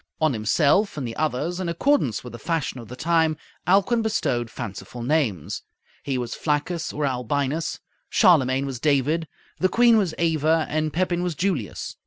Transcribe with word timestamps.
On 0.19 0.33
himself 0.33 0.97
and 0.97 1.07
the 1.07 1.15
others, 1.15 1.59
in 1.59 1.69
accordance 1.69 2.23
with 2.23 2.33
the 2.33 2.39
fashion 2.39 2.79
of 2.79 2.87
the 2.87 2.95
time, 2.95 3.37
Alcuin 3.67 4.01
bestowed 4.01 4.49
fanciful 4.49 5.03
names. 5.03 5.61
He 6.01 6.17
was 6.17 6.33
Flaccus 6.33 6.91
or 6.91 7.05
Albinus, 7.05 7.79
Charlemagne 8.09 8.65
was 8.65 8.79
David, 8.79 9.27
the 9.59 9.69
queen 9.69 9.99
was 9.99 10.15
Ava, 10.17 10.65
and 10.69 10.91
Pepin 10.91 11.21
was 11.21 11.35
Julius. 11.35 11.97